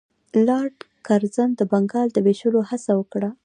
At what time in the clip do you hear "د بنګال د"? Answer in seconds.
1.55-2.17